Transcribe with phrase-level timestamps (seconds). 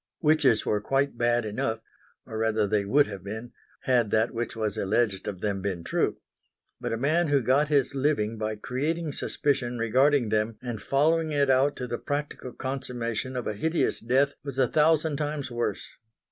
[0.19, 1.79] Witches were quite bad enough;
[2.25, 3.51] or rather they would have been,
[3.81, 6.17] had that which was alleged of them been true.
[6.79, 11.51] But a man who got his living by creating suspicion regarding them and following it
[11.51, 15.87] out to the practical consummation of a hideous death, was a thousand times worse.